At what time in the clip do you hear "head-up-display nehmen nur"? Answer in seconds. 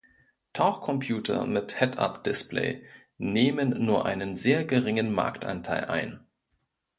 1.79-4.07